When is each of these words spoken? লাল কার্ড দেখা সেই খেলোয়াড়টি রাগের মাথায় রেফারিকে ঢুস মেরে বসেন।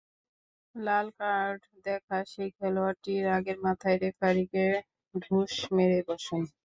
লাল 0.75 1.07
কার্ড 1.19 1.57
দেখা 1.85 2.17
সেই 2.31 2.49
খেলোয়াড়টি 2.57 3.13
রাগের 3.27 3.57
মাথায় 3.65 3.97
রেফারিকে 3.97 4.65
ঢুস 5.15 5.53
মেরে 5.75 5.99
বসেন। 6.07 6.41